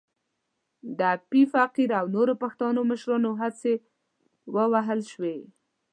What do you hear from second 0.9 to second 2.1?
د ایپي فقیر او